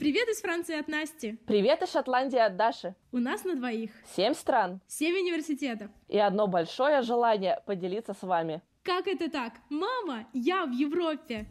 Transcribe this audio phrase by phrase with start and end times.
[0.00, 1.38] Привет из Франции от Насти.
[1.46, 2.94] Привет из Шотландии от Даши.
[3.12, 3.90] У нас на двоих.
[4.16, 4.80] Семь стран.
[4.86, 5.90] Семь университетов.
[6.08, 8.62] И одно большое желание поделиться с вами.
[8.82, 9.52] Как это так?
[9.68, 11.44] Мама, я в Европе.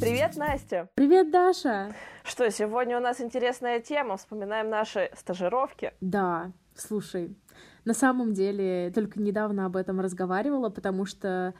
[0.00, 0.88] Привет, Настя.
[0.96, 1.94] Привет, Даша.
[2.24, 4.16] Что, сегодня у нас интересная тема.
[4.16, 5.92] Вспоминаем наши стажировки.
[6.00, 7.36] Да, слушай,
[7.84, 11.54] на самом деле только недавно об этом разговаривала, потому что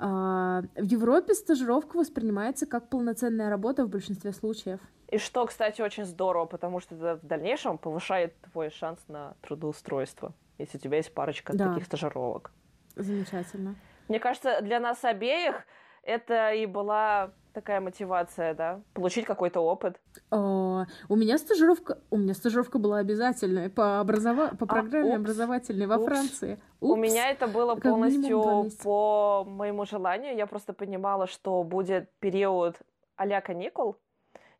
[0.00, 4.80] в Европе стажировка воспринимается как полноценная работа в большинстве случаев.
[5.08, 10.32] И что, кстати, очень здорово, потому что это в дальнейшем повышает твой шанс на трудоустройство,
[10.58, 11.68] если у тебя есть парочка Да.
[11.68, 12.52] таких стажировок.
[12.96, 13.74] Замечательно.
[14.08, 15.64] Мне кажется, для нас обеих
[16.02, 20.00] это и была такая мотивация, да, получить какой-то опыт.
[20.30, 24.48] О, у меня стажировка, у меня стажировка была обязательная по образова...
[24.48, 25.20] по программе упс.
[25.20, 26.04] образовательной во Упс.
[26.06, 26.60] Франции.
[26.80, 27.00] У Упс.
[27.00, 30.36] меня это было Как полностью по моему желанию.
[30.36, 32.76] Я просто понимала, что будет период
[33.16, 33.98] а каникул,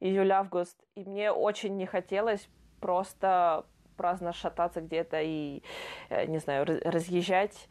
[0.01, 2.47] июль-август, и мне очень не хотелось
[2.81, 3.65] просто
[3.97, 5.63] праздно шататься где-то и,
[6.11, 7.69] э, не знаю, раз- разъезжать.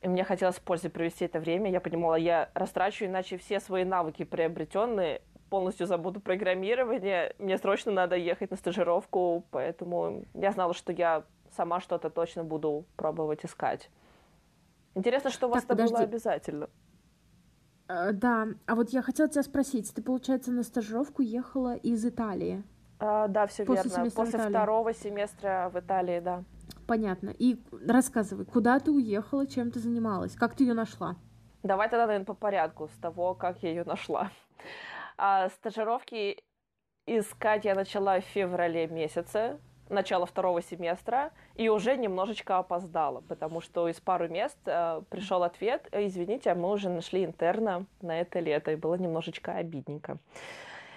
[0.00, 1.70] И мне хотелось с пользой провести это время.
[1.70, 7.34] Я понимала, я растрачу, иначе все свои навыки приобретенные полностью забуду программирование.
[7.38, 11.24] Мне срочно надо ехать на стажировку, поэтому я знала, что я
[11.56, 13.90] сама что-то точно буду пробовать искать.
[14.94, 16.68] Интересно, что у вас Так, это было обязательно.
[17.88, 22.62] Э, Да, а вот я хотела тебя спросить, ты, получается, на стажировку ехала из Италии?
[23.00, 24.10] А, да, все После верно.
[24.10, 24.50] После Италии.
[24.50, 26.44] второго семестра в Италии, да.
[26.88, 27.34] Понятно.
[27.38, 31.16] И рассказывай, куда ты уехала, чем ты занималась, как ты ее нашла?
[31.62, 34.30] Давай тогда, наверное, по порядку с того, как я ее нашла.
[35.18, 36.42] А, стажировки
[37.04, 39.58] искать я начала в феврале месяце,
[39.90, 45.88] начало второго семестра, и уже немножечко опоздала, потому что из пару мест э, пришел ответ,
[45.92, 50.16] «Э, извините, а мы уже нашли интерна на это лето, и было немножечко обидненько.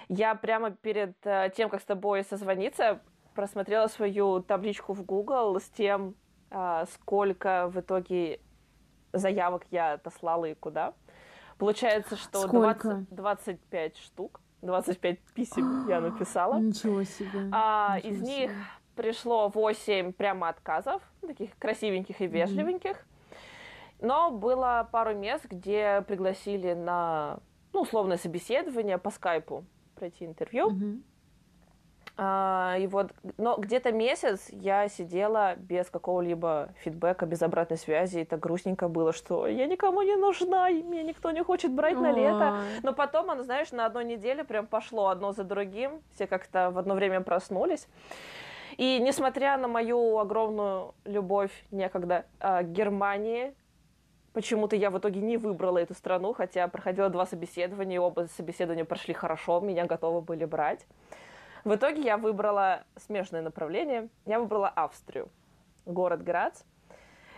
[0.07, 3.01] Я прямо перед э, тем, как с тобой созвониться,
[3.33, 6.15] просмотрела свою табличку в Google с тем,
[6.49, 8.39] а, сколько в итоге
[9.13, 10.93] заявок я отослала и куда.
[11.57, 13.05] Получается, что Сколько?
[13.09, 16.59] 20 25 штук, 25 писем я написала.
[16.59, 17.49] Ничего себе.
[17.51, 18.27] А, Ничего из себе.
[18.27, 18.51] них
[18.95, 22.97] пришло 8 прямо отказов, таких красивеньких и вежливеньких.
[23.99, 27.39] Но было пару мест, где пригласили на,
[27.71, 29.63] ну, условное собеседование по скайпу
[29.95, 30.71] пройти интервью.
[30.71, 31.03] Мгм.
[32.17, 38.19] А, и вот, но где-то месяц я сидела без какого-либо фидбэка, без обратной связи.
[38.19, 41.99] И так грустненько было, что я никому не нужна, и меня никто не хочет брать
[41.99, 42.57] на лето.
[42.83, 46.01] Но потом, оно, знаешь, на одной неделе прям пошло одно за другим.
[46.13, 47.87] Все как-то в одно время проснулись.
[48.77, 53.53] И несмотря на мою огромную любовь некогда а, к Германии,
[54.33, 58.85] почему-то я в итоге не выбрала эту страну, хотя проходила два собеседования, и оба собеседования
[58.85, 60.85] прошли хорошо, меня готовы были брать.
[61.63, 64.09] В итоге я выбрала смежное направление.
[64.25, 65.29] Я выбрала Австрию,
[65.85, 66.63] город Грац.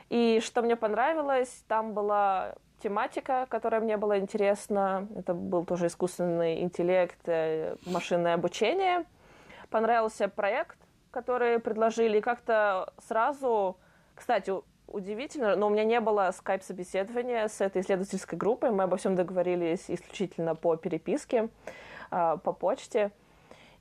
[0.09, 5.07] И что мне понравилось, там была тематика, которая мне была интересна.
[5.15, 9.05] Это был тоже искусственный интеллект, э, машинное обучение.
[9.69, 10.77] Понравился проект,
[11.11, 12.19] который предложили.
[12.19, 13.77] Как-то сразу,
[14.15, 14.53] кстати,
[14.87, 18.71] удивительно, но у меня не было скайп-собеседования с этой исследовательской группой.
[18.71, 21.49] Мы обо всем договорились исключительно по переписке,
[22.11, 23.11] а, по почте.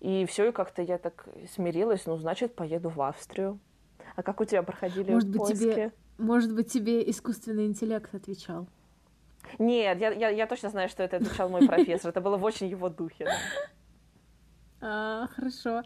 [0.03, 3.61] И все, и как-то я так смирилась, ну, значит, поеду в Австрию.
[4.17, 5.63] А как у тебя проходили Может быть, поиски?
[5.63, 8.67] тебе, может быть, тебе искусственный интеллект отвечал?
[9.61, 12.11] Нет, я, я, я точно знаю, что это отвечал мой профессор.
[12.11, 13.29] Это было в очень его духе.
[14.85, 15.85] А, хорошо.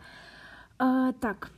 [0.78, 1.50] А, так,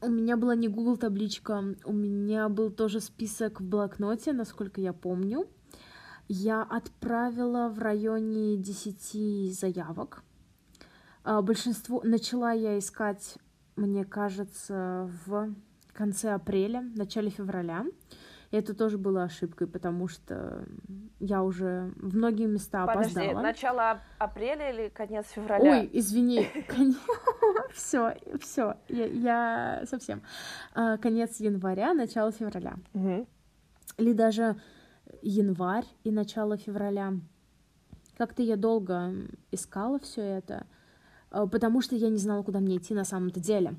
[0.00, 4.94] у меня была не Google табличка, у меня был тоже список в блокноте, насколько я
[4.94, 5.46] помню.
[6.28, 10.22] Я отправила в районе 10 заявок.
[11.30, 13.38] А, большинство начала я искать,
[13.76, 15.54] мне кажется, в
[15.92, 17.86] конце апреля, начале февраля.
[18.50, 20.64] И это тоже было ошибкой, потому что
[21.20, 23.42] я уже в многие места Подожди, опоздала.
[23.42, 25.70] начало ап- апреля или конец февраля?
[25.70, 26.48] Ой, извини,
[27.72, 30.22] все, все, я, совсем.
[30.74, 32.74] А, Конец января, начало февраля.
[33.98, 34.56] Или даже
[35.22, 37.12] январь и начало февраля.
[38.18, 39.12] Как-то я долго
[39.52, 40.66] искала все это,
[41.30, 43.74] потому что я не знала, куда мне идти на самом-то деле.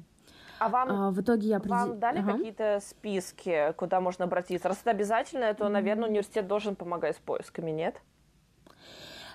[0.59, 2.33] А вам, А, В итоге я определ- вам дали Ага.
[2.33, 4.68] какие-то списки, куда можно обратиться?
[4.69, 7.95] Раз это обязательно, то, наверное, университет должен помогать с поисками, нет?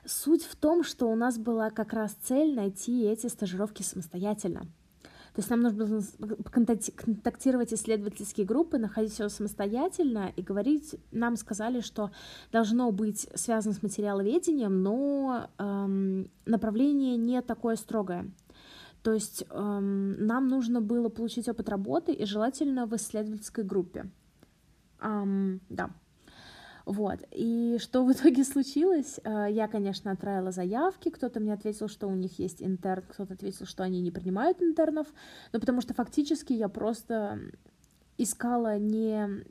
[0.05, 4.67] Суть в том, что у нас была как раз цель найти эти стажировки самостоятельно.
[5.37, 6.01] То есть нам нужно
[6.51, 10.97] контактировать исследовательские группы, находить все самостоятельно и говорить.
[11.13, 12.11] Нам сказали, что
[12.53, 18.31] должно быть связано с материаловедением, но эм, направление не такое строгое.
[19.03, 24.11] То есть эм, нам нужно было получить опыт работы и желательно в исследовательской группе.
[25.03, 25.91] Эм, да.
[26.87, 27.19] Вот.
[27.33, 29.19] И что в итоге случилось?
[29.25, 33.67] Э, я, конечно, отправила заявки, кто-то мне ответил, что у них есть интерн, кто-то ответил,
[33.67, 35.09] что они не принимают интернов,
[35.53, 37.41] но потому что фактически я просто
[38.17, 39.45] искала не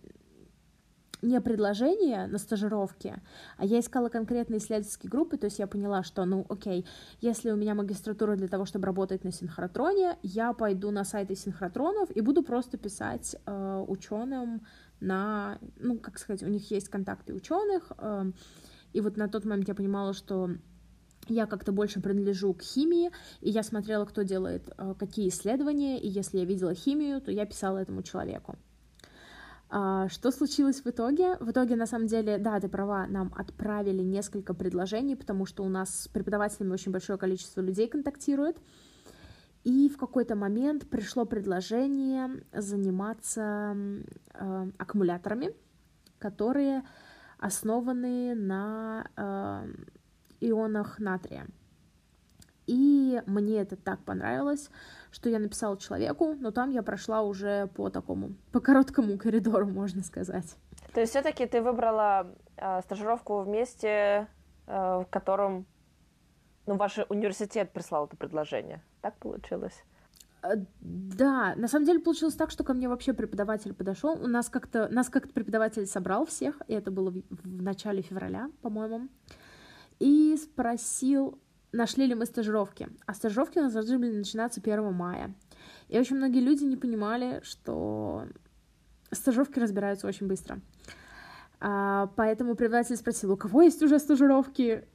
[1.21, 3.21] не предложение на стажировке,
[3.57, 6.85] а я искала конкретные исследовательские группы, то есть я поняла, что, ну, окей,
[7.19, 12.11] если у меня магистратура для того, чтобы работать на синхротроне, я пойду на сайты синхротронов
[12.15, 14.65] и буду просто писать э, ученым
[14.99, 18.31] на, ну, как сказать, у них есть контакты ученых, э,
[18.93, 20.51] и вот на тот момент я понимала, что
[21.27, 23.11] я как-то больше принадлежу к химии,
[23.41, 27.45] и я смотрела, кто делает э, какие исследования, и если я видела химию, то я
[27.45, 28.55] писала этому человеку.
[29.69, 31.37] А, что случилось в итоге?
[31.39, 35.69] В итоге, на самом деле, да, ты права, нам отправили несколько предложений, потому что у
[35.69, 38.57] нас с преподавателями очень большое количество людей контактирует.
[39.65, 43.75] И в какой-то момент пришло предложение заниматься
[44.35, 45.55] э, аккумуляторами,
[46.19, 46.83] которые
[47.39, 49.67] основаны на э,
[50.39, 51.47] ионах натрия.
[52.67, 54.69] И мне это так понравилось,
[55.11, 60.03] что я написала человеку, но там я прошла уже по такому, по короткому коридору, можно
[60.03, 60.57] сказать.
[60.93, 64.27] То есть все-таки ты выбрала э, стажировку в месте,
[64.67, 65.65] э, в котором
[66.65, 68.81] ну, ваш университет прислал это предложение.
[69.01, 69.83] Так получилось?
[70.43, 74.13] Э, да, на самом деле получилось так, что ко мне вообще преподаватель подошел.
[74.21, 78.49] У нас как-то нас как-то преподаватель собрал всех, и это было в, в начале февраля,
[78.61, 79.07] по-моему,
[79.99, 81.39] и спросил,
[81.71, 82.89] нашли ли мы стажировки.
[83.05, 85.33] А стажировки у нас должны были начинаться 1 мая.
[85.87, 88.25] И очень многие люди не понимали, что
[89.11, 90.59] стажировки разбираются очень быстро.
[91.59, 94.85] А, поэтому преподаватель спросил, у кого есть уже стажировки?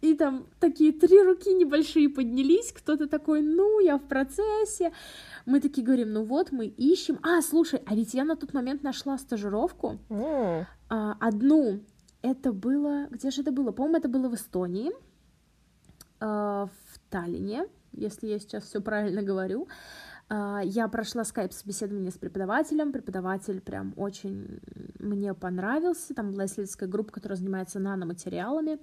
[0.00, 4.92] И там такие три руки небольшие поднялись, кто-то такой, ну, я в процессе.
[5.44, 7.18] Мы такие говорим, ну вот, мы ищем.
[7.22, 9.98] А, слушай, а ведь я на тот момент нашла стажировку.
[10.08, 10.66] Mm.
[10.88, 11.80] А, одну.
[12.22, 13.08] Это было...
[13.10, 13.72] Где же это было?
[13.72, 14.90] По-моему, это было в Эстонии.
[16.18, 19.68] А, в Таллине, если я сейчас все правильно говорю.
[20.30, 22.92] А, я прошла скайп-собеседование с преподавателем.
[22.92, 24.60] Преподаватель прям очень
[24.98, 26.14] мне понравился.
[26.14, 28.78] Там была исследовательская группа, которая занимается наноматериалами.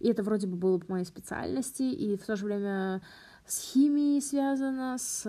[0.00, 1.82] И это вроде бы было по моей специальности.
[1.82, 3.00] И в то же время
[3.46, 5.26] с химией связано, с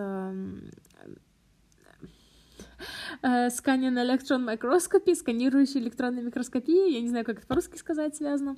[3.22, 8.56] Scanning Electron Microscopy, сканирующей электронной микроскопией, я не знаю, как это по-русски сказать связано.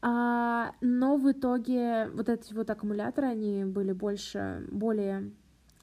[0.00, 5.32] А, но в итоге вот эти вот аккумуляторы, они были больше, более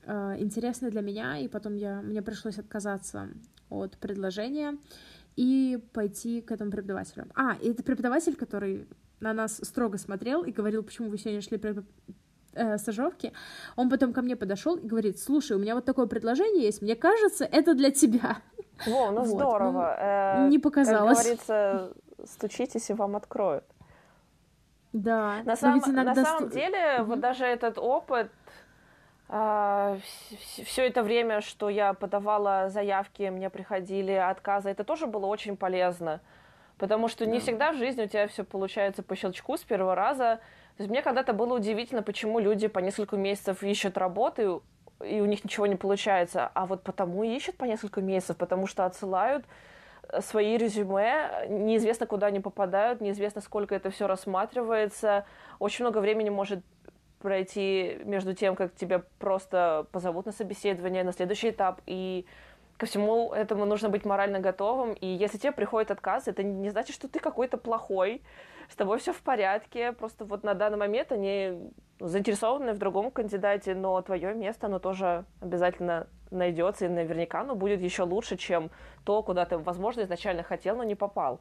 [0.06, 3.30] а, интересны для меня, и потом я, мне пришлось отказаться
[3.70, 4.78] от предложения
[5.36, 7.28] и пойти к этому преподавателю.
[7.36, 8.88] А, и это преподаватель, который
[9.26, 11.60] на нас строго смотрел и говорил, почему вы сегодня шли
[12.54, 13.34] э, стажировки,
[13.76, 16.96] он потом ко мне подошел и говорит, слушай, у меня вот такое предложение есть, мне
[16.96, 18.38] кажется, это для тебя.
[18.86, 20.38] Во, ну вот, здорово.
[20.42, 21.18] Ну, не показалось.
[21.18, 21.94] Как говорится,
[22.26, 23.66] стучитесь и вам откроют.
[24.94, 25.42] Да.
[25.44, 27.04] На, сам, на самом деле, mm-hmm.
[27.04, 28.32] вот даже этот опыт,
[29.28, 29.98] а,
[30.66, 36.22] все это время, что я подавала заявки, мне приходили отказы, это тоже было очень полезно.
[36.78, 40.40] Потому что не всегда в жизни у тебя все получается по щелчку с первого раза.
[40.78, 44.62] То есть мне когда-то было удивительно, почему люди по несколько месяцев ищут работу,
[45.04, 46.52] и у них ничего не получается.
[46.54, 49.46] А вот потому и ищут по несколько месяцев, потому что отсылают
[50.20, 55.26] свои резюме, неизвестно, куда они попадают, неизвестно, сколько это все рассматривается.
[55.60, 56.60] Очень много времени может
[57.20, 62.26] пройти между тем, как тебя просто позовут на собеседование, на следующий этап, и
[62.78, 64.94] ко всему этому нужно быть морально готовым.
[64.94, 68.22] И если тебе приходит отказ, это не значит, что ты какой-то плохой,
[68.70, 69.94] с тобой все в порядке.
[69.94, 75.26] Просто вот на данный момент они заинтересованы в другом кандидате, но твое место, оно тоже
[75.40, 78.72] обязательно найдется, и наверняка оно будет еще лучше, чем
[79.06, 81.40] то, куда ты, возможно, изначально хотел, но не попал.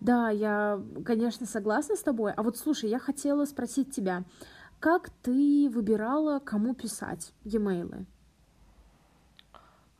[0.00, 2.32] Да, я, конечно, согласна с тобой.
[2.36, 4.24] А вот слушай, я хотела спросить тебя,
[4.78, 8.04] как ты выбирала, кому писать e-mail?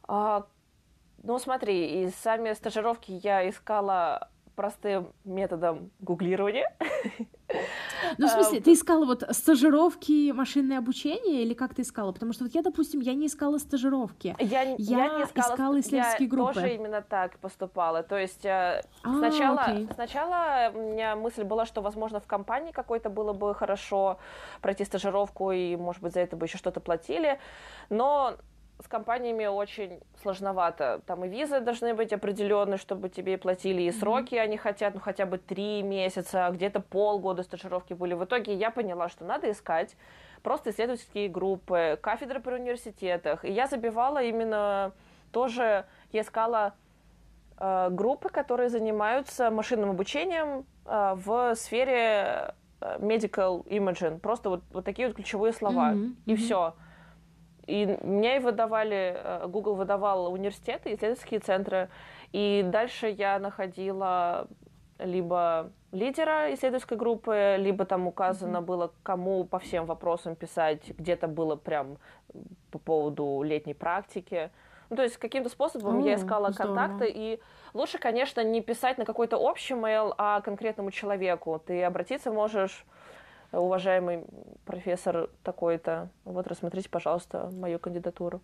[0.09, 0.47] А,
[1.23, 6.73] ну, смотри, и сами стажировки я искала простым методом гуглирования.
[8.19, 12.11] Ну, в смысле, ты искала вот стажировки машинное обучение или как ты искала?
[12.11, 14.35] Потому что вот я, допустим, я не искала стажировки.
[14.41, 16.55] Я, Я я не искала, искала исследовательские я группы.
[16.55, 18.03] тоже именно так поступала.
[18.03, 19.89] То есть э, А, сначала, окей.
[19.95, 24.19] сначала у меня мысль была, что, возможно, в компании какой-то было бы хорошо
[24.61, 27.39] пройти стажировку, и, может быть, за это бы еще что-то платили.
[27.89, 28.35] Но
[28.83, 31.01] с компаниями очень сложновато.
[31.07, 35.27] Там и визы должны быть определенные, чтобы тебе платили, и сроки они хотят, ну, хотя
[35.27, 38.15] бы три месяца, а где-то полгода стажировки были.
[38.15, 39.97] В итоге я поняла, что надо искать
[40.43, 43.45] просто исследовательские группы, кафедры при университетах.
[43.45, 44.93] И я забивала именно
[45.33, 46.75] тоже, я искала
[47.59, 54.19] э, группы, которые занимаются машинным обучением э, в сфере э, medical imaging.
[54.19, 55.93] Просто вот, вот такие вот ключевые слова.
[55.93, 56.43] Мгм, И мгм.
[56.43, 56.75] все.
[57.67, 61.89] И мне и выдавали, э, Google выдавал университеты, исследовательские центры.
[62.33, 64.49] И дальше я находила
[64.99, 68.67] либо лидера исследовательской группы, либо там указано Мгм.
[68.67, 71.99] было, кому по всем вопросам писать, где-то было прям
[72.71, 74.51] по поводу летней практики.
[74.91, 76.75] Ну, то есть каким-то способом я О, искала здорово.
[76.77, 77.41] контакты, и
[77.73, 81.61] лучше, конечно, не писать на какой-то общий mail, а конкретному человеку.
[81.65, 82.85] Ты обратиться можешь,
[83.59, 84.25] уважаемый
[84.65, 88.41] профессор такой-то, вот рассмотрите, пожалуйста, мою кандидатуру.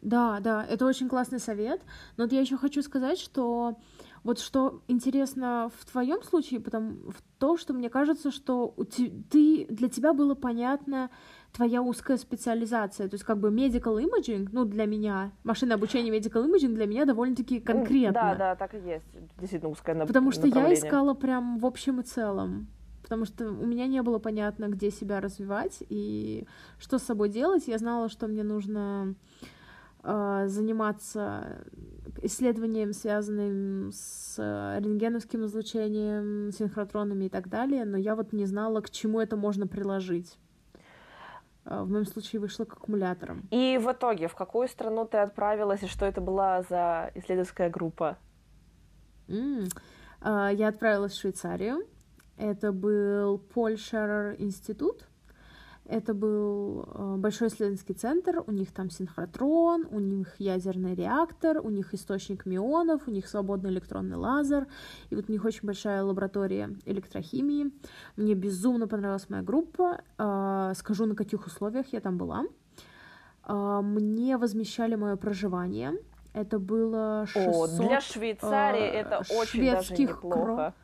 [0.00, 1.80] Да, да, это очень классный совет.
[2.16, 3.74] Но вот я еще хочу сказать, что
[4.22, 9.10] вот что интересно в твоем случае, потому в то, что мне кажется, что у те-
[9.28, 11.10] ты для тебя было понятно
[11.52, 16.46] твоя узкая специализация, то есть как бы medical imaging, ну для меня машинное обучение medical
[16.46, 18.12] imaging для меня довольно-таки М, конкретно.
[18.12, 19.04] Да, да, так и есть.
[19.38, 20.78] Действительно узкое нап- Потому что я направление.
[20.78, 22.68] искала прям в общем и целом.
[23.08, 26.46] Потому что у меня не было понятно, где себя развивать и
[26.78, 27.66] что с собой делать.
[27.66, 29.14] Я знала, что мне нужно
[30.02, 31.64] э, заниматься
[32.20, 38.82] исследованием, связанным с э, рентгеновским излучением, синхротронами и так далее, но я вот не знала,
[38.82, 40.38] к чему это можно приложить.
[41.64, 43.48] Э, В моем случае вышло к аккумуляторам.
[43.50, 48.18] И в итоге, в какую страну ты отправилась, и что это была за исследовательская группа?
[50.20, 51.86] А, Я отправилась в Швейцарию.
[52.38, 55.08] Это был Польшер институт.
[55.88, 58.44] Это был э, большой исследовательский центр.
[58.46, 63.70] У них там синхротрон, у них ядерный реактор, у них источник мионов, у них свободный
[63.70, 64.66] электронный лазер.
[65.08, 67.72] И вот у них очень большая лаборатория электрохимии.
[68.16, 70.02] Мне безумно понравилась моя группа.
[70.18, 72.44] А, Скажу, на каких условиях я там была.
[73.42, 75.94] А, Мне возмещали мое проживание.
[76.34, 80.74] Это было 600 О, для Швейцарии э, это очень даже шведских неплохо.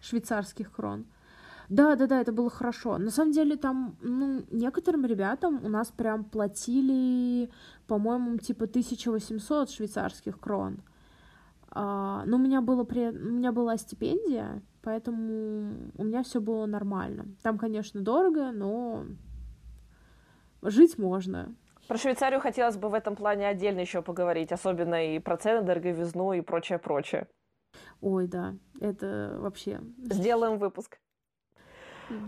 [0.00, 1.06] Швейцарских крон.
[1.68, 2.96] Да, да, да, это было хорошо.
[2.98, 7.50] На самом деле там, ну, некоторым ребятам у нас прям платили,
[7.86, 10.80] по-моему, типа 1800 швейцарских крон.
[11.70, 13.08] А, но у меня, было при...
[13.08, 17.26] у меня была стипендия, поэтому у меня все было нормально.
[17.42, 19.04] Там, конечно, дорого, но
[20.62, 21.54] жить можно.
[21.86, 26.32] Про Швейцарию хотелось бы в этом плане отдельно еще поговорить, особенно и про цены, дороговизну
[26.32, 27.26] и прочее-прочее.
[28.00, 29.80] Ой, да, это вообще...
[30.10, 30.98] Сделаем выпуск.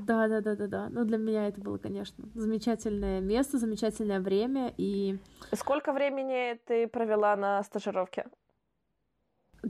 [0.06, 0.88] Да, да, да, да, да.
[0.90, 4.74] Но для меня это было, конечно, замечательное место, замечательное время.
[4.76, 5.18] И
[5.52, 8.26] Сколько времени ты провела на стажировке?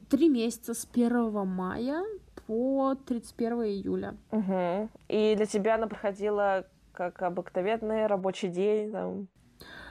[0.09, 2.05] три месяца с 1 мая
[2.47, 4.17] по 31 июля.
[4.31, 4.91] Мгм.
[5.09, 9.29] И для тебя она проходила как обыкновенный рабочий день, там,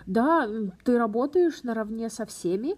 [0.05, 0.47] Да,
[0.83, 2.75] ты работаешь наравне со всеми.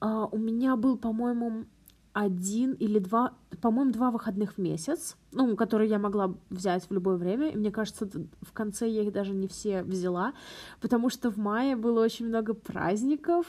[0.00, 1.66] А, у меня был, по-моему,
[2.14, 7.16] один или два, по-моему, два выходных в месяц, ну, которые я могла взять в любое
[7.16, 7.50] время.
[7.50, 8.08] И мне кажется,
[8.40, 10.32] в конце я их даже не все взяла,
[10.80, 13.46] потому что в мае было очень много праздников,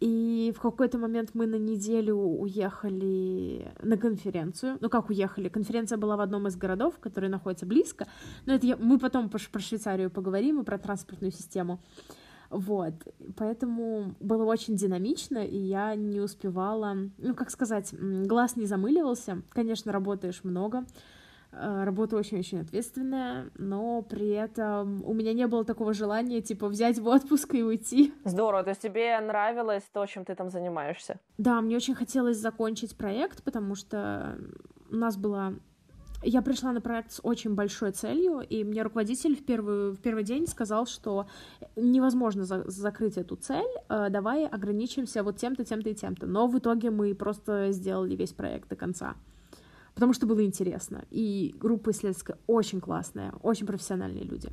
[0.00, 4.78] и в какой-то момент мы на неделю уехали на конференцию.
[4.80, 5.50] Ну, как уехали?
[5.50, 8.06] Конференция была в одном из городов, который находится близко.
[8.46, 8.76] Но это я...
[8.78, 11.80] мы потом про Швейцарию поговорим и про транспортную систему.
[12.50, 12.94] Вот,
[13.36, 19.42] поэтому было очень динамично, и я не успевала, ну, как сказать, глаз не замыливался.
[19.50, 20.84] Конечно, работаешь много,
[21.52, 26.98] э, работа очень-очень ответственная, но при этом у меня не было такого желания, типа, взять
[26.98, 28.12] в отпуск и уйти.
[28.24, 31.20] Здорово, то есть тебе нравилось то, чем ты там занимаешься?
[31.38, 34.36] Да, мне очень хотелось закончить проект, потому что
[34.90, 35.54] у нас была...
[36.22, 40.22] Я пришла на проект с очень большой целью, и мне руководитель в, первую, в первый
[40.22, 41.26] день сказал, что
[41.76, 46.26] невозможно за- закрыть эту цель, э, давай ограничимся вот тем-то, тем-то и тем-то.
[46.26, 49.14] Но в итоге мы просто сделали весь проект до конца,
[49.94, 51.04] потому что было интересно.
[51.10, 54.50] И группа исследовательская очень классная, очень профессиональные люди.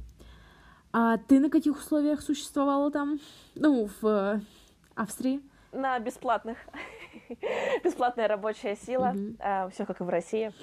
[0.94, 3.20] А ты на каких условиях существовала там?
[3.56, 4.40] Ну, в э,
[4.96, 5.42] Австрии?
[5.74, 6.58] На бесплатных.
[7.84, 9.12] Бесплатная рабочая сила.
[9.14, 9.70] Мгм.
[9.72, 10.54] все как и в России.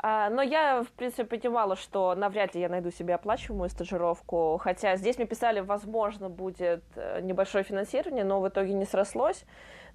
[0.00, 4.96] А, но я, в принципе, понимала, что навряд ли я найду себе оплачиваемую стажировку, хотя
[4.96, 9.44] здесь мне писали, возможно, будет э, небольшое финансирование, но в итоге не срослось.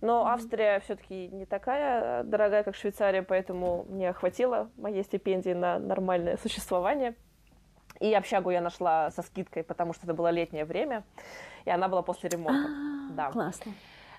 [0.01, 6.36] Но Австрия все-таки не такая дорогая, как Швейцария, поэтому мне хватило моей стипендии на нормальное
[6.36, 7.15] существование.
[8.01, 11.03] И общагу я нашла со скидкой, потому что это было летнее время,
[11.63, 12.67] и она была после ремонта.
[12.67, 13.31] А, да.
[13.31, 13.72] Классно.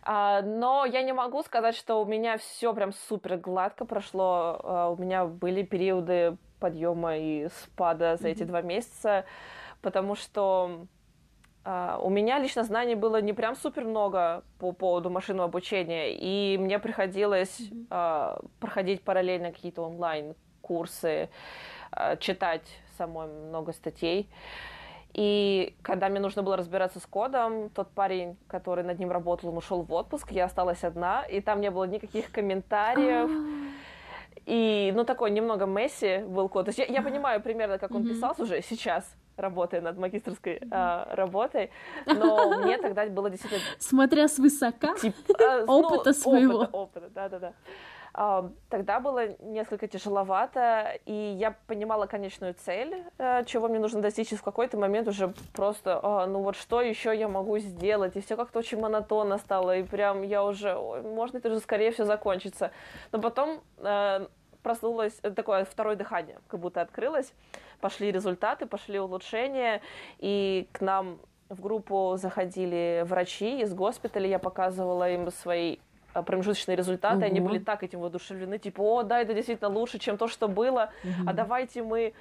[0.06, 4.60] А, но я не могу сказать, что у меня все прям супер гладко прошло.
[4.62, 9.24] А, у меня были периоды подъема и спада за эти два месяца,
[9.82, 10.86] потому что
[11.64, 16.58] Uh, у меня лично знаний было не прям супер много по поводу машинного обучения, и
[16.58, 17.58] мне приходилось
[17.88, 21.30] uh, проходить параллельно какие-то онлайн курсы,
[21.92, 22.66] uh, читать
[22.98, 24.28] самой много статей.
[25.14, 29.56] И когда мне нужно было разбираться с кодом, тот парень, который над ним работал, он
[29.56, 33.30] ушел в отпуск, я осталась одна, и там не было никаких комментариев.
[34.44, 36.66] И, ну, такой немного Месси был код.
[36.66, 39.04] То есть я, я понимаю примерно, как он писался уже сейчас,
[39.36, 41.70] работая над магистрской а, работой,
[42.06, 43.62] но мне тогда было действительно...
[43.78, 46.58] Смотря с высока тип, а, опыта ну, своего.
[46.58, 47.52] Опыта, опыта, да-да-да.
[48.14, 54.36] Тогда было несколько тяжеловато, и я понимала конечную цель, э, чего мне нужно достичь, и
[54.36, 58.36] в какой-то момент уже просто, а, ну вот что еще я могу сделать, и все
[58.36, 62.70] как-то очень монотонно стало, и прям я уже, можно это уже скорее все закончится.
[63.10, 64.28] Но потом э,
[64.62, 67.32] проснулось э, такое второе дыхание, как будто открылось,
[67.80, 69.82] пошли результаты, пошли улучшения,
[70.18, 71.18] и к нам
[71.48, 75.78] в группу заходили врачи из госпиталя, я показывала им свои
[76.22, 77.24] промежуточные результаты, угу.
[77.26, 80.90] они были так этим воодушевлены, типа, о, да, это действительно лучше, чем то, что было,
[81.02, 81.28] угу.
[81.28, 82.14] а давайте мы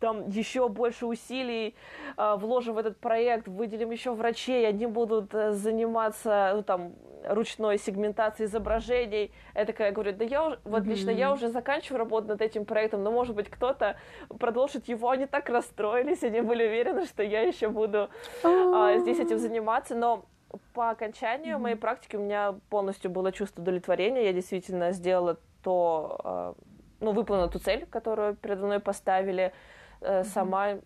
[0.00, 1.74] там еще больше усилий
[2.16, 6.92] э, вложим в этот проект, выделим еще врачей, они будут э, заниматься ну, там
[7.24, 9.30] ручной сегментацией изображений.
[9.54, 10.84] Я такая говорю, да я вот mm-hmm.
[10.86, 13.96] лично я уже заканчиваю работу над этим проектом, но может быть кто-то
[14.38, 15.10] продолжит его.
[15.10, 18.08] Они так расстроились, они были уверены, что я еще буду
[18.42, 20.24] э, здесь этим заниматься, но
[20.72, 21.60] по окончанию mm-hmm.
[21.60, 24.24] моей практики у меня полностью было чувство удовлетворения.
[24.24, 26.54] Я действительно сделала то, а,
[27.00, 29.52] ну, выполнила ту цель, которую передо мной поставили.
[30.00, 30.24] Mm-hmm.
[30.24, 30.78] Сама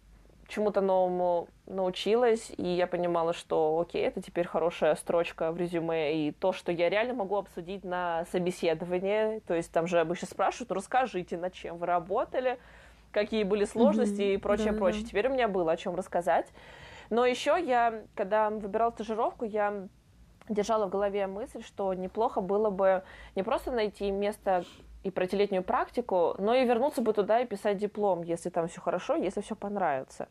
[0.49, 6.33] чему-то новому научилась, и я понимала, что окей, это теперь хорошая строчка в резюме, и
[6.33, 11.39] то, что я реально могу обсудить на собеседовании, то есть там же обычно спрашивают, расскажите,
[11.39, 12.59] над чем вы работали,
[13.11, 14.35] какие были сложности mm-hmm.
[14.35, 15.03] и прочее, да, прочее.
[15.03, 15.09] Да.
[15.09, 16.47] Теперь у меня было о чем рассказать.
[17.11, 19.89] Но еще я, когда выбирала стажировку, я
[20.49, 23.03] держала в голове мысль, что неплохо было бы
[23.35, 24.65] не просто найти место
[25.03, 28.81] и пройти летнюю практику, но и вернуться бы туда и писать диплом, если там все
[28.81, 30.29] хорошо, если все понравится.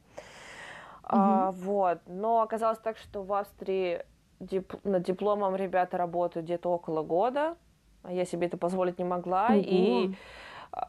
[1.03, 1.09] Mm-hmm.
[1.09, 1.99] А, вот.
[2.07, 4.03] Но оказалось так, что в Австрии
[4.39, 7.55] дип- над дипломом ребята работают где-то около года,
[8.03, 9.49] а я себе это позволить не могла.
[9.49, 9.63] Mm-hmm.
[9.63, 10.15] И,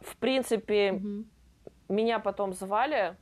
[0.01, 1.25] в принципе, mm-hmm.
[1.89, 3.17] меня потом звали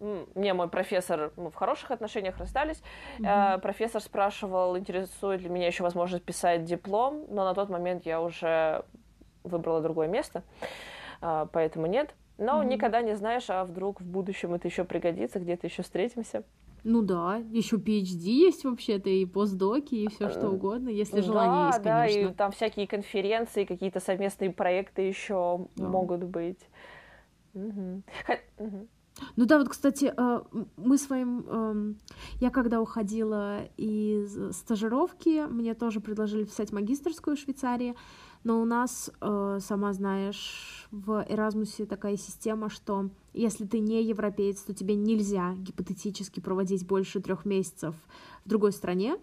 [0.00, 2.82] мне мой профессор, мы в хороших отношениях расстались,
[3.18, 3.60] mm-hmm.
[3.60, 8.84] профессор спрашивал, интересует ли меня еще возможность писать диплом, но на тот момент я уже
[9.44, 10.42] выбрала другое место,
[11.20, 12.14] э, поэтому нет.
[12.38, 12.66] Но mm-hmm.
[12.68, 16.44] никогда не знаешь, а вдруг в будущем это еще пригодится, где-то еще встретимся.
[16.84, 21.66] Ну да, еще PhD есть вообще-то, и постдоки, и все что угодно, если желание да,
[21.66, 22.22] есть, конечно.
[22.22, 25.88] Да, и там всякие конференции, какие-то совместные проекты еще да.
[25.88, 26.60] могут быть.
[27.54, 28.02] Угу.
[28.58, 28.88] Угу.
[29.36, 30.40] Ну да, вот, кстати, э,
[30.76, 31.44] мы своим...
[31.48, 31.98] Эм,
[32.40, 37.94] я когда уходила из стажировки, мне тоже предложили писать магистрскую в Швейцарии,
[38.44, 44.62] но у нас, э, сама знаешь, в Эразмусе такая система, что если ты не европеец,
[44.62, 47.94] то тебе нельзя гипотетически проводить больше трех месяцев
[48.44, 49.18] в другой стране,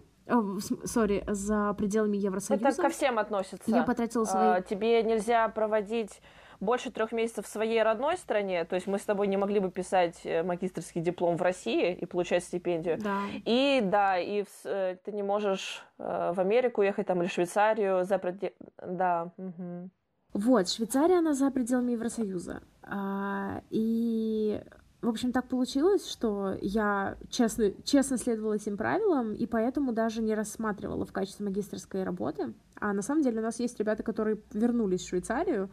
[0.84, 2.68] сори, за пределами Евросоюза.
[2.68, 3.70] Это ко всем относится.
[3.70, 4.58] Я потратила свои...
[4.58, 6.20] А, тебе нельзя проводить
[6.60, 9.70] больше трех месяцев в своей родной стране, то есть мы с тобой не могли бы
[9.70, 12.98] писать э, магистрский диплом в России и получать стипендию.
[12.98, 13.22] Да.
[13.44, 18.04] И да, и в, э, ты не можешь э, в Америку ехать там или Швейцарию
[18.04, 18.52] за пределы...
[18.86, 19.32] Да.
[19.36, 19.90] Угу.
[20.34, 22.62] Вот, Швейцария, она за пределами Евросоюза.
[22.82, 24.60] А, и
[25.02, 30.34] в общем, так получилось, что я честно, честно следовала этим правилам, и поэтому даже не
[30.34, 32.54] рассматривала в качестве магистрской работы.
[32.80, 35.70] А на самом деле у нас есть ребята, которые вернулись в Швейцарию,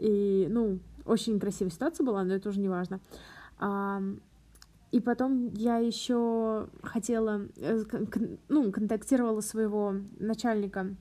[0.00, 3.00] и, ну, очень красивая ситуация была, но это уже не важно.
[3.58, 4.02] А,
[4.90, 7.82] и потом я еще хотела, э,
[8.48, 10.96] ну, контактировала своего начальника,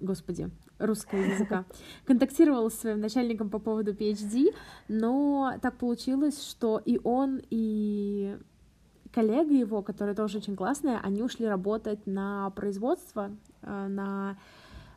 [0.00, 1.64] господи, русского языка,
[2.04, 4.54] контактировала с своим начальником по поводу PhD,
[4.88, 8.36] но так получилось, что и он, и
[9.12, 13.30] коллега его, которая тоже очень классная, они ушли работать на производство,
[13.62, 14.36] э, на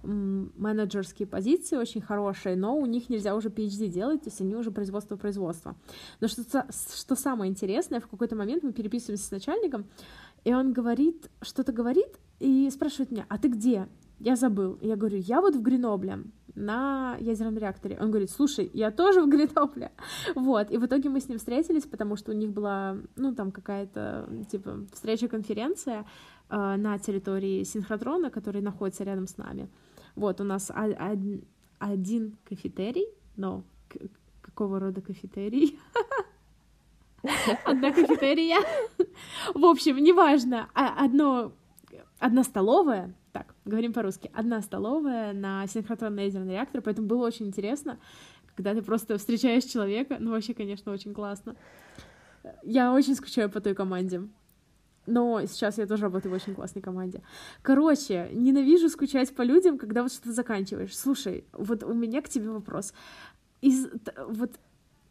[0.04, 4.72] менеджерские позиции очень хорошие, но у них нельзя уже PhD делать, то есть они уже
[4.72, 5.76] производство-производство.
[6.20, 9.86] Но что, что самое интересное, в какой-то момент мы переписываемся с начальником,
[10.44, 13.88] и он говорит, что-то говорит, и спрашивает меня, а ты где?
[14.20, 14.78] Я забыл.
[14.82, 16.20] Я говорю, я вот в Гренобле
[16.56, 17.98] на ядерном реакторе.
[18.00, 19.92] Он говорит, слушай, я тоже в Гренобле.
[20.36, 23.52] Вот, и в итоге мы с ним встретились, потому что у них была, ну, там
[23.52, 26.06] какая-то, типа, встреча-конференция
[26.50, 29.70] э, на территории синхротрона, который находится рядом с нами.
[30.16, 30.72] Вот, у нас
[31.80, 33.64] один, кафетерий, но
[34.42, 35.80] какого рода кафетерий?
[37.66, 38.60] Одна кафетерия.
[39.54, 40.70] В общем, неважно.
[40.74, 41.54] А, одно,
[42.20, 47.98] одна столовая, так, говорим по-русски, одна столовая на синхротронный ядерный реактор, поэтому было очень интересно,
[48.56, 51.56] когда ты просто встречаешь человека, ну, вообще, конечно, очень классно.
[52.62, 54.28] Я очень скучаю по той команде.
[55.06, 57.22] Но сейчас я тоже работаю в очень классной команде.
[57.62, 60.98] Короче, ненавижу скучать по людям, когда вот что-то заканчиваешь.
[60.98, 62.94] Слушай, вот у меня к тебе вопрос.
[63.62, 63.88] Из,
[64.28, 64.52] вот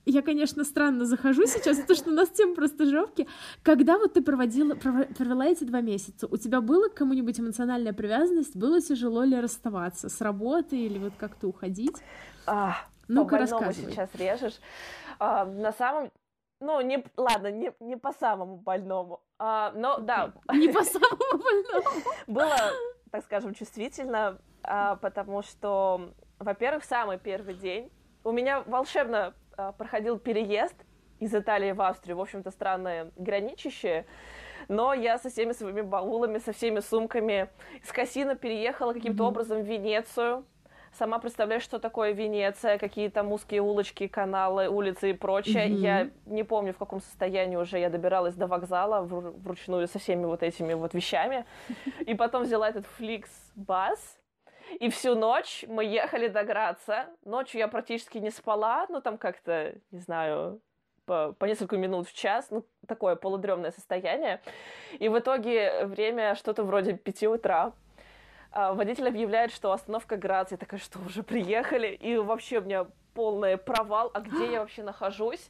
[0.04, 3.28] я, конечно, странно захожу сейчас, потому что у нас тема про стажировки.
[3.62, 8.56] Когда вот ты проводила, провела эти два месяца, у тебя была к кому-нибудь эмоциональная привязанность?
[8.56, 11.96] Было тяжело ли расставаться с работы или вот как-то уходить?
[12.46, 12.76] А,
[13.08, 13.92] Ну-ка, рассказывай.
[13.92, 14.58] сейчас режешь.
[15.18, 16.10] А, на самом
[16.62, 19.20] ну, не, ладно, не, не по самому больному.
[19.38, 20.32] А, но да.
[20.52, 21.88] Не по самому больному.
[22.28, 22.56] Было,
[23.10, 27.90] так скажем, чувствительно, а, потому что, во-первых, самый первый день
[28.22, 30.76] у меня волшебно а, проходил переезд
[31.18, 34.06] из Италии в Австрию, в общем-то, страны граничащие,
[34.68, 37.48] но я со всеми своими баулами, со всеми сумками
[37.82, 39.28] из Кассина переехала каким-то mm-hmm.
[39.28, 40.46] образом в Венецию,
[40.98, 45.68] Сама представляешь, что такое Венеция, какие там узкие улочки, каналы, улицы и прочее.
[45.68, 45.76] Mm-hmm.
[45.76, 50.42] Я не помню, в каком состоянии уже я добиралась до вокзала вручную со всеми вот
[50.42, 51.46] этими вот вещами.
[52.06, 54.18] И потом взяла этот Flix-бас,
[54.80, 57.06] и всю ночь мы ехали до Граца.
[57.24, 60.62] Ночью я практически не спала, ну там как-то, не знаю,
[61.04, 64.40] по, по несколько минут в час, ну, такое полудремное состояние.
[64.98, 67.72] И в итоге время что-то вроде пяти утра.
[68.52, 70.50] А, водитель объявляет, что остановка Грац.
[70.50, 71.88] Я такая, что уже приехали?
[71.88, 74.10] И вообще у меня полный провал.
[74.12, 75.48] А где я вообще нахожусь?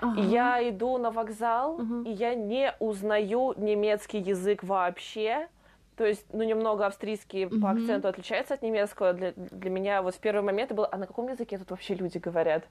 [0.00, 0.20] Ага.
[0.20, 2.02] Я иду на вокзал, угу.
[2.02, 5.48] и я не узнаю немецкий язык вообще.
[5.96, 7.60] То есть, ну, немного австрийский mm-hmm.
[7.60, 9.12] по акценту отличается от немецкого.
[9.12, 12.16] Для, для меня вот в первый момент было, а на каком языке тут вообще люди
[12.16, 12.64] говорят?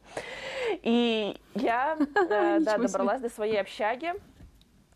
[0.82, 4.14] И я, э, да, добралась до своей общаги.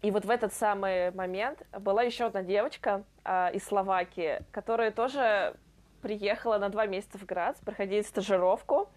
[0.04, 5.56] И вот в этот самый момент была еще одна девочка э, из Словакии, которая тоже
[6.02, 8.90] приехала на два месяца в Грац проходить стажировку.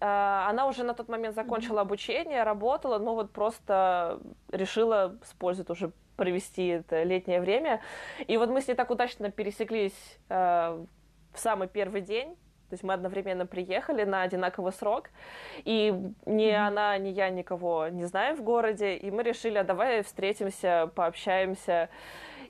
[0.00, 4.20] Э, она уже на тот момент закончила обучение, работала, но вот просто
[4.50, 7.80] решила использовать уже провести это летнее время.
[8.26, 10.84] И вот мы с ней так удачно пересеклись э,
[11.32, 12.36] в самый первый день.
[12.74, 15.10] То есть мы одновременно приехали на одинаковый срок,
[15.58, 15.94] и
[16.26, 16.66] ни mm-hmm.
[16.66, 21.88] она, ни я никого не знаем в городе, и мы решили, а давай встретимся, пообщаемся.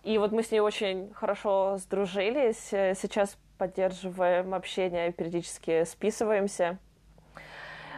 [0.03, 6.79] И вот мы с ней очень хорошо сдружились, сейчас поддерживаем общение, периодически списываемся.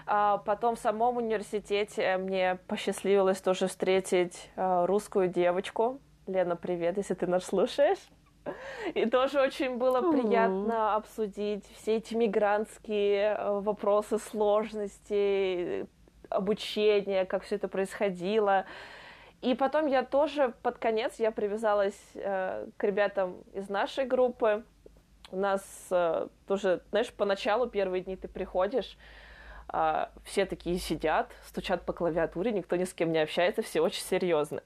[0.05, 6.01] А потом в самом университете мне посчастливилось тоже встретить а, русскую девочку.
[6.27, 8.01] Лена, привет, если ты нас слушаешь.
[8.95, 15.87] И тоже очень было приятно обсудить все эти мигрантские а, вопросы, сложности,
[16.29, 18.67] обучения, как все это происходило.
[19.43, 24.65] И потом я тоже под конец я привязалась э, к ребятам из нашей группы.
[25.31, 28.97] У нас э, тоже, знаешь, поначалу первые дни ты приходишь,
[29.79, 34.01] а, все такие сидят, стучат по клавиатуре, никто ни с кем не общается, все очень
[34.01, 34.63] серьезно.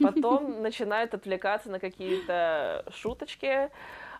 [0.00, 3.68] Потом начинают отвлекаться на какие-то шуточки,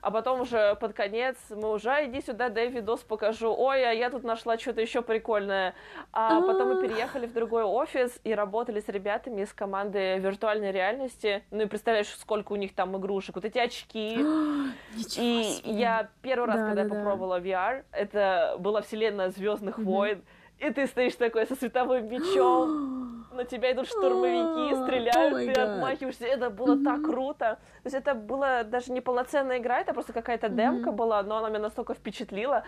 [0.05, 4.11] а потом уже под конец мы уже, иди сюда, дай видос покажу, ой, а я
[4.11, 5.75] тут нашла что-то еще прикольное.
[6.13, 11.43] А потом мы переехали в другой офис и работали с ребятами из команды виртуальной реальности.
[11.51, 13.37] Ну и представляешь, сколько у них там игрушек.
[13.37, 14.19] Вот эти очки.
[15.17, 20.23] и я первый раз, когда я попробовала VR, это была вселенная Звездных войн.
[20.59, 26.27] И ты стоишь такой со световым мечом, на тебя идут штурмовики, стреляют, oh ты отмахиваешься.
[26.27, 26.85] Это было mm-hmm.
[26.85, 27.59] так круто.
[27.83, 30.57] То есть это была даже не полноценная игра, это просто какая-то mm-hmm.
[30.57, 32.65] демка была, но она меня настолько впечатлила.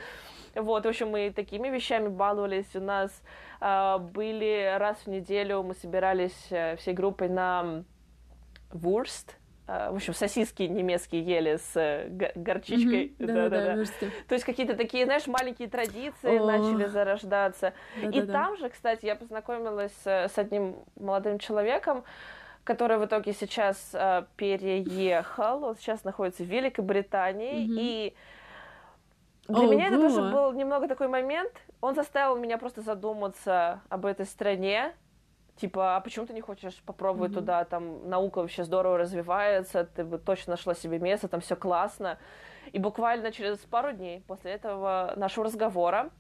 [0.54, 2.74] Вот, в общем, мы такими вещами баловались.
[2.74, 3.22] У нас
[3.60, 7.84] э, были раз в неделю, мы собирались э, всей группой на
[8.72, 13.14] Вурст, в общем, сосиски немецкие ели с э, горчичкой.
[13.18, 13.26] Mm-hmm.
[13.26, 13.84] Да, да, да,
[14.28, 16.46] То есть какие-то такие, знаешь, маленькие традиции oh.
[16.46, 17.72] начали зарождаться.
[18.00, 18.56] Да, и да, там да.
[18.56, 22.04] же, кстати, я познакомилась с одним молодым человеком,
[22.66, 27.80] который в итоге сейчас э, переехал, он сейчас находится в Великобритании, mm-hmm.
[27.80, 28.14] и
[29.48, 31.52] Для меня это тоже был немного такой момент.
[31.80, 34.94] Он заставил меня просто задуматься об этой стране.
[35.56, 37.34] Типа, а почему ты не хочешь попробовать mm-hmm.
[37.34, 37.64] туда?
[37.64, 42.18] Там наука вообще здорово развивается, ты бы точно нашла себе место, там все классно.
[42.72, 46.10] И буквально через пару дней после этого нашего разговора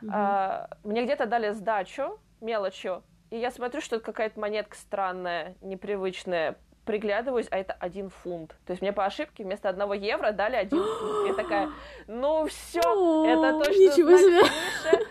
[0.00, 0.10] mm-hmm.
[0.12, 6.56] а, мне где-то дали сдачу мелочью, и я смотрю, что это какая-то монетка странная, непривычная
[6.86, 8.56] приглядываюсь, а это один фунт.
[8.64, 11.28] То есть мне по ошибке вместо одного евро дали один фунт.
[11.28, 11.68] Я такая,
[12.06, 15.04] ну все, это точно Ничего себе.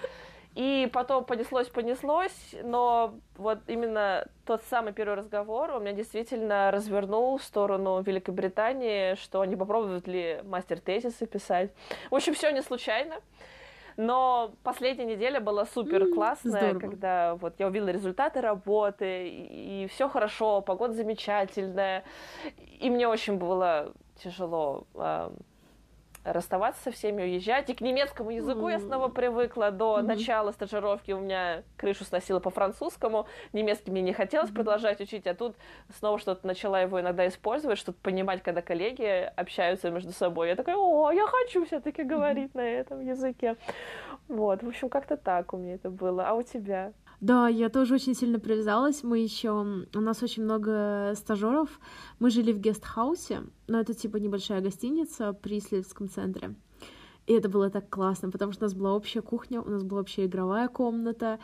[0.57, 7.37] И потом понеслось, понеслось, но вот именно тот самый первый разговор у меня действительно развернул
[7.37, 11.69] в сторону Великобритании, что они попробуют ли мастер-тезисы писать.
[12.09, 13.17] В общем, все не случайно.
[13.97, 20.09] Но последняя неделя была супер классная, когда вот я увидела результаты работы, и, и все
[20.09, 22.03] хорошо, погода замечательная.
[22.79, 23.93] И мне очень было
[24.23, 25.29] тяжело э,
[26.33, 27.69] расставаться со всеми, уезжать.
[27.69, 28.71] И к немецкому языку mm.
[28.71, 29.71] я снова привыкла.
[29.71, 33.27] До начала стажировки у меня крышу сносила по французскому.
[33.53, 35.55] Немецкий мне не хотелось продолжать учить, а тут
[35.97, 40.49] снова что-то начала его иногда использовать, чтобы понимать, когда коллеги общаются между собой.
[40.49, 43.55] Я такая, о, я хочу все-таки говорить на этом языке.
[44.27, 46.27] Вот, в общем, как-то так у меня это было.
[46.27, 46.93] А у тебя?
[47.19, 49.03] Да, я тоже очень сильно привязалась.
[49.03, 49.51] Мы еще...
[49.93, 51.79] У нас очень много стажеров.
[52.19, 56.55] Мы жили в гестхаусе, но это типа небольшая гостиница при исследовательском центре.
[57.25, 60.01] И это было так классно, потому что у нас была общая кухня, у нас была
[60.01, 61.39] общая игровая комната,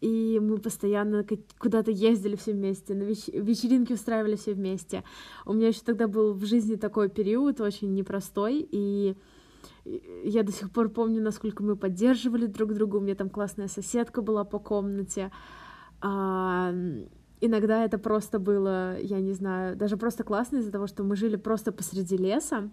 [0.00, 1.24] и мы постоянно
[1.58, 5.04] куда-то ездили все вместе, на веч- вечеринки устраивали все вместе.
[5.46, 9.14] У меня еще тогда был в жизни такой период очень непростой, и
[9.84, 12.96] я до сих пор помню, насколько мы поддерживали друг друга.
[12.96, 15.30] У меня там классная соседка была по комнате.
[16.00, 16.72] А,
[17.40, 21.36] иногда это просто было, я не знаю, даже просто классно из-за того, что мы жили
[21.36, 22.70] просто посреди леса,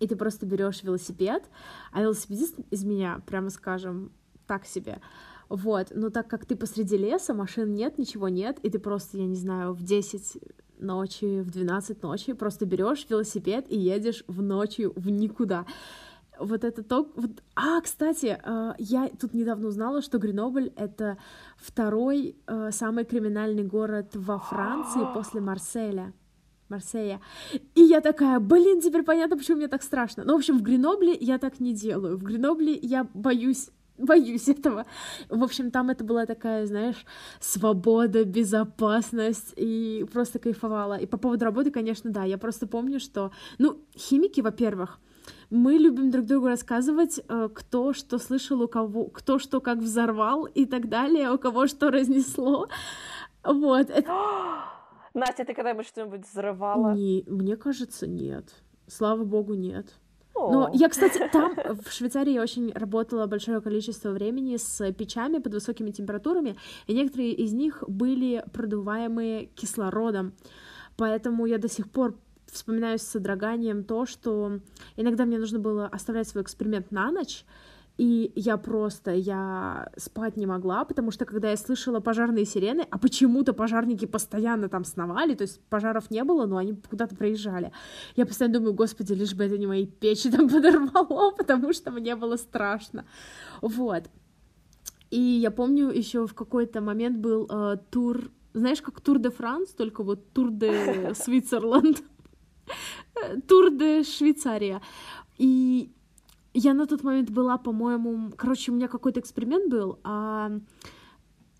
[0.00, 1.44] и ты просто берешь велосипед,
[1.92, 4.12] а велосипедист из меня, прямо скажем,
[4.46, 5.00] так себе.
[5.48, 9.26] Вот, но так как ты посреди леса, машин нет, ничего нет, и ты просто, я
[9.26, 10.38] не знаю, в 10
[10.78, 15.66] ночи, в 12 ночи просто берешь велосипед и едешь в ночью в никуда
[16.38, 17.10] вот это то...
[17.14, 17.30] Вот...
[17.54, 21.18] А, кстати, э, я тут недавно узнала, что Гренобль— это
[21.56, 26.12] второй э, самый криминальный город во Франции после Марселя.
[26.68, 27.20] Марсея.
[27.74, 30.24] И я такая, блин, теперь понятно, почему мне так страшно.
[30.24, 32.16] Ну, в общем, в Гренобле я так не делаю.
[32.16, 34.84] В Гренобле я боюсь боюсь этого.
[35.28, 37.04] В общем, там это была такая, знаешь,
[37.40, 40.94] свобода, безопасность, и просто кайфовала.
[40.94, 45.00] И по поводу работы, конечно, да, я просто помню, что, ну, химики, во-первых,
[45.50, 50.44] мы любим друг другу рассказывать, э, кто что слышал, у кого, кто что как взорвал
[50.44, 52.68] и так далее, у кого что разнесло.
[53.44, 53.90] Вот.
[53.90, 54.10] Это...
[55.14, 56.94] Настя, ты когда-нибудь что-нибудь взрывала?
[56.94, 58.52] Не, мне кажется, нет.
[58.86, 59.94] Слава богу, нет.
[60.34, 65.90] Но я, кстати, там, в Швейцарии, очень работала большое количество времени с печами под высокими
[65.90, 70.34] температурами, и некоторые из них были продуваемые кислородом.
[70.96, 72.16] Поэтому я до сих пор
[72.46, 74.60] вспоминаю с содроганием то, что
[74.96, 77.44] иногда мне нужно было оставлять свой эксперимент на ночь,
[77.96, 82.98] и я просто, я спать не могла, потому что когда я слышала пожарные сирены, а
[82.98, 87.70] почему-то пожарники постоянно там сновали, то есть пожаров не было, но они куда-то проезжали.
[88.16, 92.16] Я постоянно думаю, господи, лишь бы это не мои печи там подорвало, потому что мне
[92.16, 93.04] было страшно.
[93.62, 94.10] Вот.
[95.10, 99.70] И я помню, еще в какой-то момент был э, тур, знаешь, как Тур де Франс,
[99.70, 102.02] только вот Тур де Свитцерланд.
[103.46, 104.82] Тур де Швейцария.
[105.38, 105.92] И
[106.54, 110.52] я на тот момент была, по-моему, короче, у меня какой-то эксперимент был, а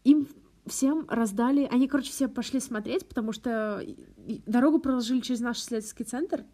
[0.05, 0.29] им
[0.67, 3.85] всем раздали, они, короче, все пошли смотреть, потому что
[4.47, 6.45] дорогу проложили через наш исследовательский центр.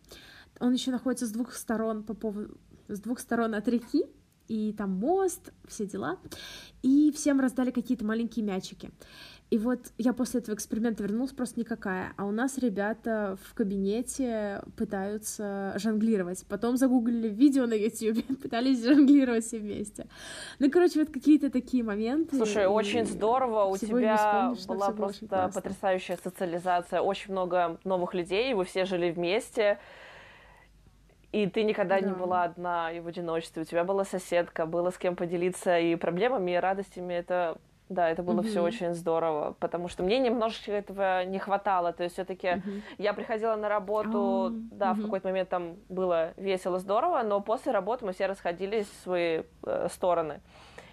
[0.59, 4.05] Он еще находится с двух сторон по поводу, с двух сторон от реки,
[4.50, 6.18] и там мост, все дела.
[6.82, 8.90] И всем раздали какие-то маленькие мячики.
[9.50, 12.12] И вот я после этого эксперимента вернулась просто никакая.
[12.16, 16.44] А у нас ребята в кабинете пытаются жонглировать.
[16.48, 20.08] Потом загуглили видео на YouTube, пытались жонглировать все вместе.
[20.58, 22.36] Ну, короче, вот какие-то такие моменты.
[22.36, 23.66] Слушай, очень здорово.
[23.66, 27.00] У тебя была просто потрясающая социализация.
[27.00, 28.52] Очень много новых людей.
[28.54, 29.78] Вы все жили вместе.
[31.33, 32.07] И ты никогда да.
[32.07, 33.62] не была одна и в одиночестве.
[33.62, 37.14] У тебя была соседка, было с кем поделиться и проблемами, и радостями.
[37.14, 37.59] Это
[37.90, 38.49] да, это было mm-hmm.
[38.49, 41.93] все очень здорово, потому что мне немножечко этого не хватало.
[41.93, 42.83] То есть все-таки mm-hmm.
[42.99, 44.95] я приходила на работу, oh, да, mm-hmm.
[44.95, 49.43] в какой-то момент там было весело, здорово, но после работы мы все расходились в свои
[49.64, 50.40] э, стороны.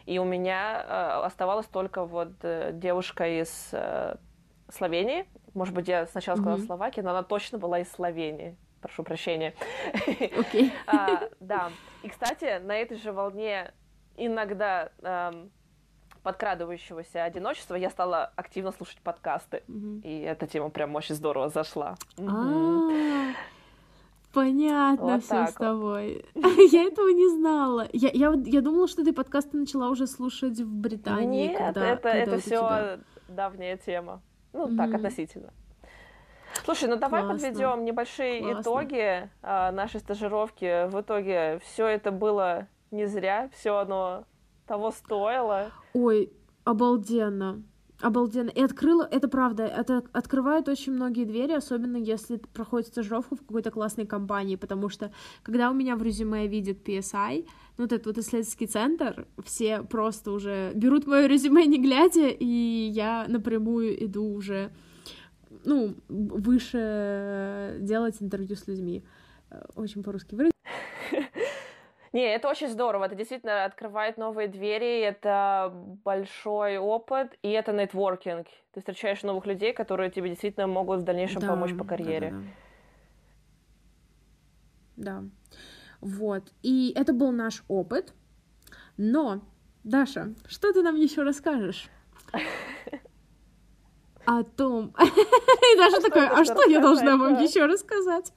[0.07, 4.15] И у меня э, оставалась только вот э, девушка из э,
[4.69, 5.25] Словении.
[5.53, 6.65] Может быть, я сначала сказала mm-hmm.
[6.65, 8.57] Словакия, но она точно была из Словении.
[8.81, 9.53] Прошу прощения.
[10.37, 10.71] Окей.
[10.87, 11.69] А, да.
[12.03, 13.73] И, кстати, на этой же волне
[14.15, 15.51] иногда эм,
[16.23, 19.63] подкрадывающегося одиночества я стала активно слушать подкасты.
[19.67, 19.99] Мгм.
[20.03, 21.95] И эта тема прям очень здорово зашла.
[22.17, 23.33] А,
[24.33, 26.25] Понятно Вот все так с тобой.
[26.35, 27.87] Я этого не знала.
[27.93, 31.47] Я, я, я думала, что ты подкасты начала уже слушать в Британии.
[31.47, 34.21] Нет, когда, это, когда это все тебя- давняя тема.
[34.53, 34.95] Ну, так, Мгм.
[34.97, 35.53] относительно.
[36.67, 37.47] Слушай, ну давай Классно.
[37.47, 38.61] подведем небольшие Классно.
[38.61, 40.89] итоги а, нашей стажировки.
[40.89, 44.25] В итоге все это было не зря, все оно
[44.65, 45.71] того стоило.
[45.93, 46.29] Ой,
[46.65, 47.63] обалденно.
[48.01, 48.49] Обалденно.
[48.49, 53.39] И открыла, это правда, это открывает очень многие двери, особенно если ты проходишь стажировку в
[53.39, 58.07] какой-то классной компании, потому что когда у меня в резюме видят PSI, ну, вот этот
[58.07, 64.33] вот исследовательский центр, все просто уже берут мое резюме не глядя, и я напрямую иду
[64.33, 64.71] уже,
[65.67, 69.03] ну, выше делать интервью с людьми.
[69.51, 70.55] Э, Очень по-русски выразить.
[72.13, 73.03] Не, это очень здорово.
[73.05, 75.71] Это действительно открывает новые двери, это
[76.05, 78.47] большой опыт, и это нетворкинг.
[78.71, 82.31] Ты встречаешь новых людей, которые тебе действительно могут в дальнейшем Да, помочь по да, карьере.
[82.31, 82.37] Да,
[84.95, 85.21] да.
[85.21, 85.23] Да.
[85.99, 86.43] Вот.
[86.63, 88.13] И это был наш опыт.
[88.95, 89.41] Но,
[89.83, 91.89] Даша, что ты нам еще расскажешь?
[94.27, 94.93] О том...
[94.99, 98.33] И такая, я а что я должна вам рассказать, да?» еще рассказать?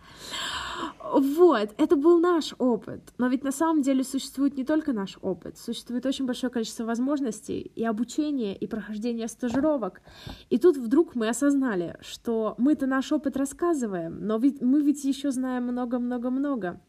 [1.12, 3.12] Вот, это был наш опыт.
[3.18, 7.72] Но ведь на самом деле существует не только наш опыт, существует очень большое количество возможностей
[7.74, 10.00] и обучения, и прохождения стажировок.
[10.48, 15.32] И тут вдруг мы осознали, что мы-то наш опыт рассказываем, но ведь мы ведь еще
[15.32, 16.80] знаем много-много-много.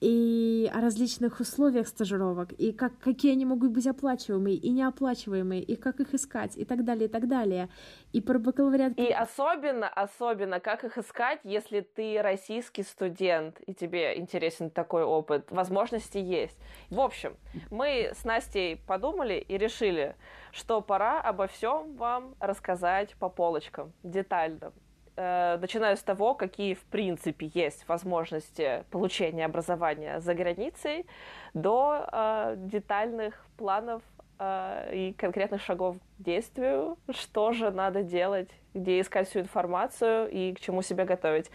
[0.00, 5.74] И о различных условиях стажировок, и как, какие они могут быть оплачиваемые и неоплачиваемые, и
[5.74, 7.70] как их искать, и так далее, и так далее.
[8.12, 14.18] И про бакалавриат И особенно, особенно, как их искать, если ты российский студент, и тебе
[14.18, 15.50] интересен такой опыт.
[15.50, 16.58] Возможности есть.
[16.90, 17.36] В общем,
[17.70, 20.14] мы с Настей подумали и решили,
[20.52, 24.72] что пора обо всем вам рассказать по полочкам, детально.
[25.16, 31.06] Э, Начиная с того, какие в принципе есть возможности получения образования за границей,
[31.54, 34.02] до э, детальных планов
[34.38, 40.52] э, и конкретных шагов к действию, что же надо делать, где искать всю информацию и
[40.52, 41.50] к чему себя готовить.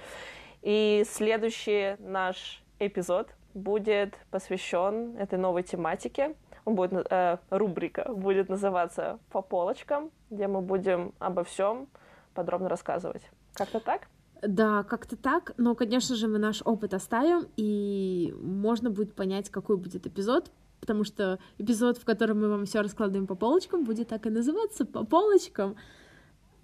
[0.64, 6.34] И следующий наш эпизод будет посвящен этой новой тематике.
[6.66, 11.88] Он будет, э, рубрика будет называться «По полочкам», где мы будем обо всем
[12.34, 13.30] подробно рассказывать.
[13.54, 14.08] Как-то так?
[14.42, 19.78] Да, как-то так, но, конечно же, мы наш опыт оставим, и можно будет понять, какой
[19.78, 24.26] будет эпизод, потому что эпизод, в котором мы вам все раскладываем по полочкам, будет так
[24.26, 25.76] и называться «По полочкам».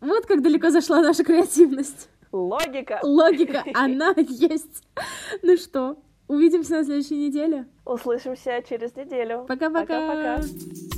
[0.02, 2.10] Вот как далеко зашла наша креативность.
[2.32, 3.00] Логика!
[3.04, 4.84] Логика, она есть.
[5.43, 5.97] Ну что,
[6.28, 7.67] увидимся на следующей неделе.
[7.86, 9.45] Услышимся через неделю.
[9.47, 10.41] Пока-пока.
[10.41, 10.97] Пока-пока.